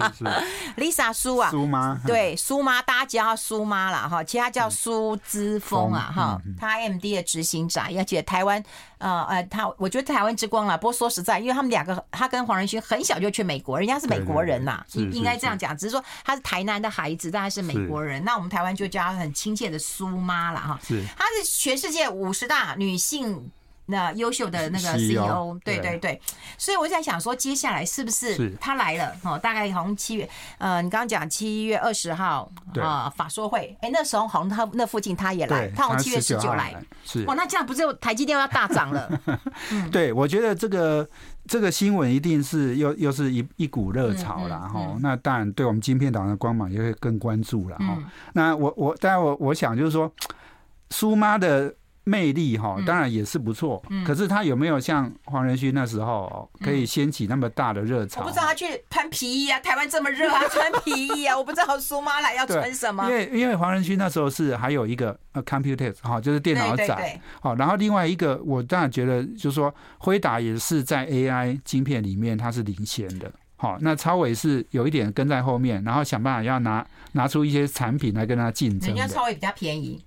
[0.77, 8.61] Lisa 苏啊，苏妈，对，苏妈，大家叫她苏妈了哈，其他叫苏姿峰啊哈，她 AMD 的执行长，而且台湾
[8.99, 10.77] 呃呃，他我觉得台湾之光啊。
[10.77, 23.49] 不过说实在，因为他们两个，他跟黄仁勋很小就去美国，人家是美国人呐，应应该这样讲，只是说他是台南的孩子，但他是美国人，那我们台湾就叫他很亲切的苏妈了哈，是，她是全世界五十大女性。
[23.87, 26.19] 那优秀的那个 CEO，对对对，
[26.57, 29.15] 所以我在想说，接下来是不是他来了？
[29.25, 39.21] 哦，大概好像七月，呃，你刚刚讲七月二十号啊，法说会，哎，那时候好像他那附近他也来，他好像七月十九来，是哇，那这样不是台积电要大涨了？
[39.93, 41.07] 对，我觉得这个
[41.47, 44.97] 这个新闻一定是又又是一一股热潮了哈。
[45.01, 47.99] 那当然，对我们晶片党的光芒也会更关注了哈。
[48.33, 50.11] 那我我当然我我想就是说，
[50.89, 51.75] 苏妈的。
[52.05, 53.83] 魅力哈，当然也是不错。
[53.91, 58.21] 嗯，可是他有没有像黄仁勋那时候可以掀起那么大的热潮？
[58.21, 63.09] 我不知道他去穿皮衣啊，台湾这么热啊， 穿皮衣啊，我不知道苏妈来要穿什么。
[63.09, 66.99] 因为因为黄仁勋那时候是还有一个呃 Computex 哈，就是电脑展。
[67.41, 73.33] 好，然后另外一个我当然觉得就是说辉达也是在 AI 晶片里面它是领先的。
[73.57, 78.95] 好，那超伟是有一点跟在后面，然后想办法要拿拿出一些产品来跟他竞争。
[78.95, 80.03] 人家超伟比较便宜。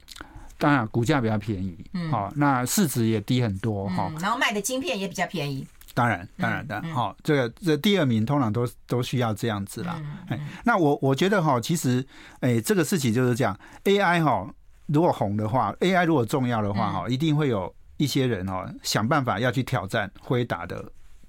[0.58, 1.78] 当然，股价比较便宜，
[2.10, 5.66] 好，那市值也低很多，哈，然后卖的晶片也比较便宜。
[5.94, 10.00] 当然，当然的，好，这个这第二名通常都都需要这样子啦。
[10.28, 12.06] 哎，那我我觉得哈，其实
[12.40, 14.48] 哎，这个事情就是这样，AI 哈，
[14.86, 20.84] 如果红的话，AI 如果重要的话哈，一定会有一些人哈想办法要去挑战辉达的。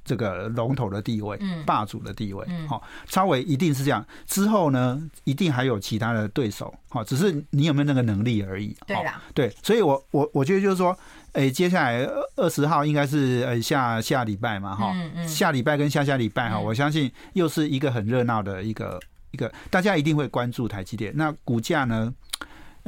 [0.09, 4.03] 这个龙头的地位，霸主的地位，好，超微一定是这样。
[4.27, 8.75] 之后呢，一定还有其他的对手，好，只是你有没有那个能力而已。
[8.87, 10.99] 对啦，对，所以我我我觉得就是说，
[11.33, 14.95] 哎，接下来二十号应该是呃下下礼拜嘛，哈，
[15.27, 18.99] 下礼拜跟下下礼拜哈，我相信又是一个很热闹的一个
[19.33, 21.13] 一个，大家一定会关注台积电。
[21.15, 22.15] 那股价呢？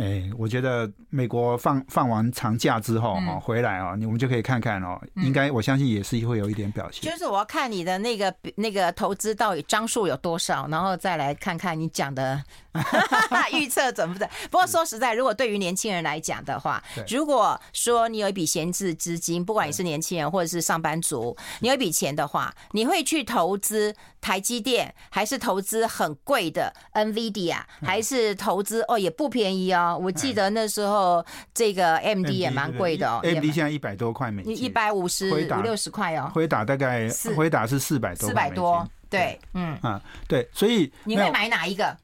[0.00, 7.02] 哎、欸，我觉得美国放放完长假之后哈，回来啊，你我们就可以看看哦，应该我相信也是会有一点表现。
[7.10, 12.42] 就是我要看你的那个那个投资到底张数有多少，然后再来看看你讲的
[13.52, 14.26] 预测准不准。
[14.50, 29.89] 不过说实在，如果对于年轻人来讲的话，如果说你有一笔闲置资金，不管你是年轻人或者是上班族，你有一笔钱的话，你会去投资台积电，还是投资很贵的 NVIDIA，还是投资哦也不便宜哦。
[29.96, 31.24] 我记得那时候
[31.54, 36.30] 这个 AMD 也蛮贵的哦，AMD 现在一百多块美金，一百五十五六十块哦。
[36.34, 41.96] 辉达大概辉达是四百多，四百多，对，嗯啊，对，所以你会买哪一个？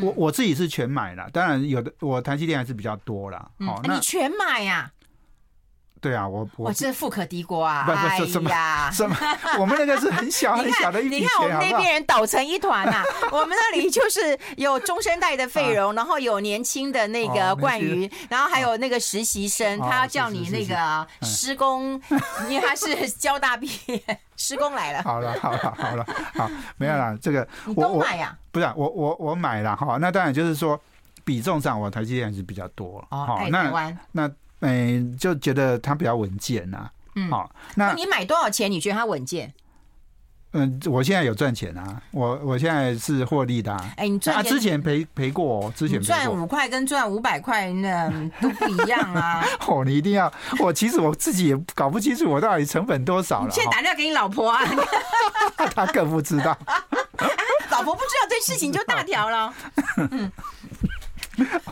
[0.00, 3.50] 我我自己是全买了，当然有的我台积电还是比较多啦。
[3.58, 4.90] 哦，你全买呀？
[6.02, 7.86] 对啊，我我这富可敌国啊！
[7.88, 8.18] 哎
[8.50, 9.16] 呀，什么？
[9.60, 13.04] 我们那个是很小 很小的一笔钱，你看我们那边人倒成一团呐！
[13.30, 21.92] 我们那里就是有中生代的费荣， 然后有年轻的那个冠瑜，然后还有那个实习生，他要叫你那个施工，
[22.48, 24.02] 因为他是交大毕业，
[24.36, 25.04] 施工来了。
[25.04, 27.16] 好了，好了，好了，好，没有了。
[27.18, 28.36] 这个你都买呀？
[28.50, 29.98] 不是，我我我买了哈。
[30.00, 30.80] 那当然就是说
[31.24, 33.06] 比重上，我台积电还是比较多。
[33.10, 34.28] 哦，台湾那。
[34.62, 36.90] 哎，就觉得它比较稳健呐。
[37.14, 38.70] 嗯，好，那你买多少钱？
[38.70, 39.52] 你觉得它稳健？
[40.54, 43.74] 嗯，我现在有赚钱啊，我我现在是获利的。
[43.96, 49.42] 哎，你赚之前赔赔过哦，之前赚五块跟赚五百块那都不一样啊。
[49.66, 53.50] 哦，你一定要，我其实我自己也搞不清楚我到底成本多少了。
[53.50, 54.60] 现在打电话给你老婆啊，
[55.74, 56.56] 他更不知道。
[57.70, 59.54] 老婆不知道这事情就大条了。
[59.96, 60.32] 嗯。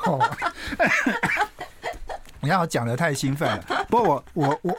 [0.04, 0.30] 哦。
[2.40, 4.76] 你看我讲的太兴奋了，不过我我我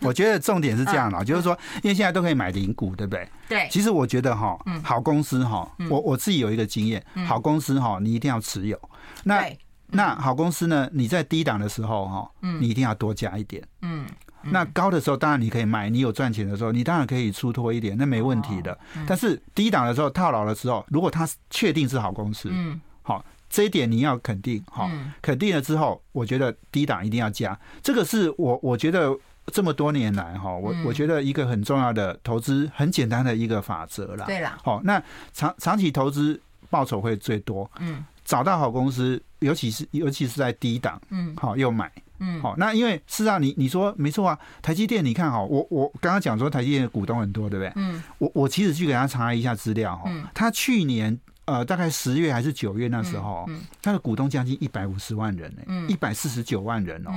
[0.08, 3.28] 我觉得重点是这样的，就是说，因为现在都可以买零股，对不对？
[3.48, 3.68] 对。
[3.70, 8.78] 其实我觉得哈，好公司哈，我我自己有一个经验，好公司哈，你一定要持有。
[9.24, 9.44] 那
[9.86, 13.62] 那好公司呢，你在低档的时候哈，你一定要多加一点。
[13.82, 14.06] 嗯。
[14.40, 18.78] 那高的时候当然你可以卖，你有赚钱的时候，你当然可以出脱一点，那没问题的。
[19.06, 24.90] 但是低档的时候套牢的时候，如果它确定是好公司，嗯，好，这一点你要肯定，哈，
[25.22, 27.58] 肯定了之后，我觉得低档一定要加。
[27.82, 34.26] 这个是我我觉得这么多年来哈，我我觉得一个很重要的投资很简单的一个法则啦。
[34.26, 41.90] 对啦，好，那长长期投资报酬会最多，嗯，找到好公司，尤其是尤其是在低档，嗯，好又买。
[42.20, 47.72] 嗯，好，那因为事实上你你说没错啊，台积电你看哈，我我刚刚讲说台积电的股东很多，对不对？
[47.76, 51.16] 嗯，我我其实去给他查一下资料哈，他去年
[51.48, 53.48] 呃大概十月还是九月那时候，
[53.80, 57.10] 他的股东将近一百五十万人呢，一百四十九万人哦。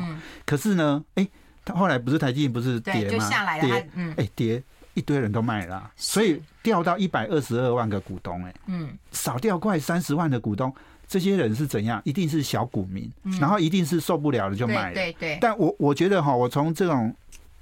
[0.45, 1.27] 可是呢，哎，
[1.65, 3.29] 他后来不是台积电不是跌吗？
[3.59, 4.63] 跌，哎跌
[4.93, 10.73] 一堆人都卖了，所以掉到一百二十二万个股东，哎，嗯，少掉快三十万的股东。
[11.07, 12.01] 这些人是怎样？
[12.05, 14.93] 一定是小股民，然后一定是受不了了就买了。
[14.93, 15.38] 对对。
[15.41, 17.13] 但我我觉得哈，我从这种。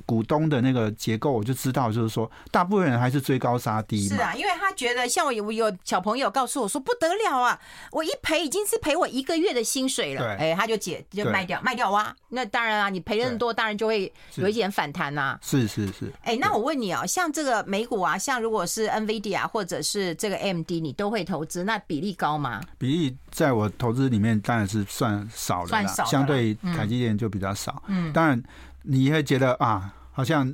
[0.05, 4.07] 股东的那个结构，我就知道，就是说，大部分人还是追高杀低。
[4.07, 7.59] 是啊，因为他觉得，像我有有小朋友告诉我说，不得了啊，
[7.91, 10.35] 我一赔已经是赔我一个月的薪水了。
[10.35, 12.15] 哎，他就解就卖掉卖掉哇。
[12.29, 15.37] 那当然啊，你赔那么多，当然就会有一点反弹呐。
[15.41, 16.11] 是是是。
[16.23, 22.61] 哎，那我问你啊，像这个美股啊，像如果是 NVIDIA 或者是这个 AMD，你都会投资，那比例高吗？
[22.77, 27.81] 比例在我投资里面当然是算少的，算少，相对台积电就比较少。
[27.87, 28.41] 嗯，当然
[28.83, 29.93] 你会觉得啊。
[30.11, 30.45] 好像，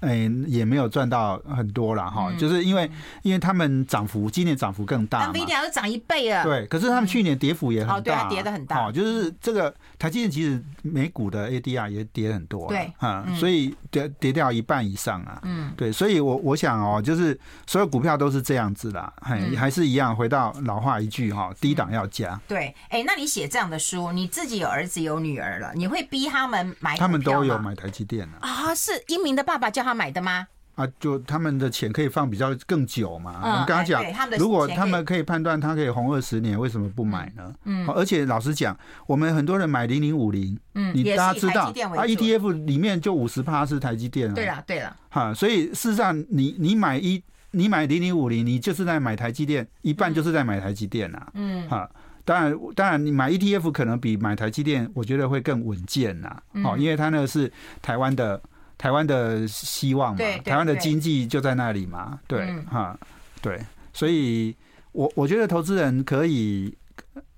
[0.00, 2.90] 哎、欸，也没有赚到很多了哈，嗯、就是因为，
[3.22, 6.44] 因为他们涨幅今年涨幅更大嘛，比你要涨一倍了。
[6.44, 8.88] 对，可是他们去年跌幅也很大，跌的很大。
[8.88, 22.38] 哦就是这个台积电其实美股的 ADR 也跌很多，对，啊，嗯、所以跌跌掉一半以上啊，嗯，对，所以我我想哦，就是所有股票都是这样子啦，嗯、还是一样，回到老话一句哈，低档要加。
[22.46, 26.94] 对，哎、欸，那你写这样的书，你自己有儿子有女儿了，你会逼他们买？
[26.98, 30.48] 他们都有买台积电啊，啊，是英明的爸爸叫他买的吗？
[30.76, 33.40] 啊，就他们的钱可以放比较更久嘛。
[33.42, 34.04] 我们刚刚讲，
[34.38, 37.54] 如果他们可以判断它可以红二十年，为什么不买呢？
[37.64, 44.34] 嗯，而且老实讲，我们很多人买零零五零，嗯，你大家知道啊，ETF 里面就五十趴是台积电啊。
[44.34, 47.22] 对了，对了，哈，所以事实上，你你买一
[47.52, 51.26] 你买零零五零，你就是在买台积电，一半就是在买台积电呐。
[51.32, 51.90] 嗯，哈，
[52.26, 56.36] 当然当然，你买 ETF 可能比买台积电，我觉得会更稳健呐。
[56.64, 57.50] 哦，因为它那个是
[57.80, 58.38] 台湾的。
[58.78, 62.54] 台湾的希望嘛，台湾的经济就在那里嘛，对。
[62.64, 62.98] 哈，
[63.40, 63.60] 对，
[63.92, 64.54] 所以
[64.92, 66.76] 我我觉得投资人可以，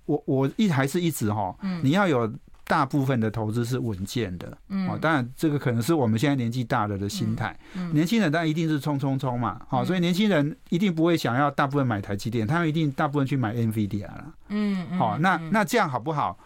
[0.07, 2.33] 我我一还是一直哈，你要有
[2.65, 4.47] 大部分的投资是稳健的，
[4.89, 16.39] 哦，当然这个可能是我们现在年纪大了的心态，嗯年轻人当然一定是冲冲冲嘛，好，所以年轻人一定不会想要大部分买台积电，他们一定大部分去买 NVIDIA 了，嗯，好，那那这样好不好？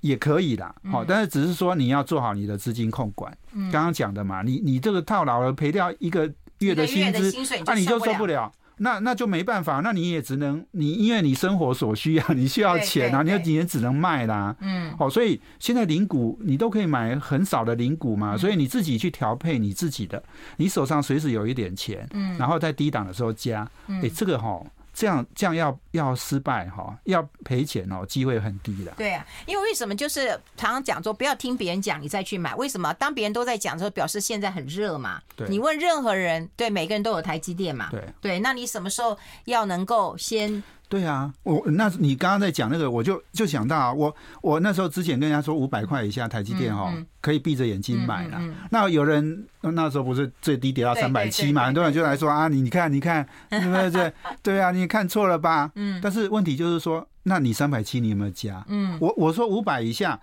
[0.00, 3.36] 也可以啦，好，但是只是说你要做好你的资金控管。
[3.70, 7.32] 刚刚讲的嘛，你你这个套牢了，赔掉一个月的薪资，
[7.66, 14.56] 那你就受不了，那那就没办法，那你也只能你因为你生活所需啊， 你需要钱啊，你你也只能卖啦。
[14.60, 20.22] 嗯，好，所以现在零股你都可以买很少的零股嘛，所以你自己去调配你自己的，
[20.56, 24.62] 你手上随时有一点钱，嗯，然后在低档的时候加，哎，这个哈。
[25.00, 28.92] 这样这样要要失败哈，要赔钱哦，机会很低的。
[28.98, 32.54] 对啊，因为为什么就是常常讲说不要听别人讲，你再去买。
[32.54, 32.92] 为什么？
[32.94, 35.20] 当别人都在讲的时候，表示现在很热嘛。
[35.34, 35.48] 对。
[35.48, 37.88] 你问任何人，对每个人都有台积电嘛。
[37.90, 38.04] 对。
[38.20, 40.62] 对，那你什么时候要能够先？
[40.90, 44.12] 对啊，我那你刚刚在讲那个，我就就想到啊，我
[44.42, 48.40] 我那时候之前跟人家说五百块以下台积电哈，可以闭着眼睛买了。
[48.70, 54.12] 那有人那时候不是最低跌到三百七嘛，很多人就来说啊，你你看你看，对不对？
[54.42, 55.70] 对啊，你看错了吧？
[55.76, 56.00] 嗯。
[56.02, 58.64] 但是问题就是说，那你三百七你有没有加？
[58.66, 58.98] 嗯。
[59.00, 60.18] 我我说五百以下，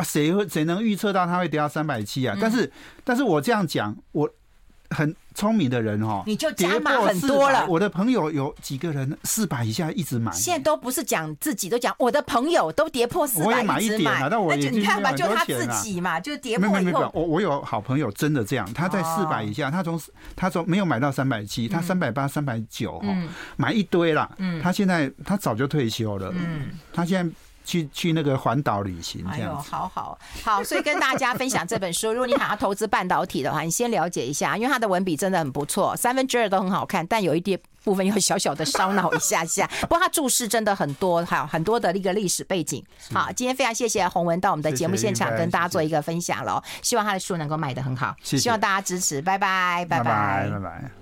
[0.00, 2.36] 谁会谁能预测到它会跌到三百七啊？
[2.38, 2.70] 但是
[3.04, 4.30] 但是我这样讲，我。
[4.92, 7.66] 很聪明的人哦，你就加码很多了。
[7.68, 17.10] 我的朋友有几个人四百以下一直买，现在都不是讲自己，都讲我的朋友都跌破四百，我也买一点啊，但我也你看吧，就他自己嘛，就跌破以后。
[17.14, 20.00] 我我有好朋友真的这样，他在四百以下，他从
[20.34, 23.08] 他从没有买到三百七，他三百八、三百九哈，
[23.56, 24.30] 买一堆了。
[24.38, 26.32] 嗯，他现在他早就退休了。
[26.34, 27.34] 嗯，他现在。
[27.70, 32.12] 去去那个环岛旅行，这样好好好，所以跟大家分享这本书。
[32.12, 39.70] 如果你想要投资半导体的话，你先了解一下，因为它的文笔真的很不错，三分之二都很好看，但有一点部分要小小的烧脑一下下。
[39.82, 42.84] 不过它注释真的很多，还有很多的一个历史背景。
[43.12, 46.60] 好，今天非常谢谢洪文到我们的节目现场跟大家做一个分享了。
[46.82, 49.22] 希望他的书能够卖得很好，希望大家支持。
[49.22, 50.90] 拜拜，拜拜，拜拜。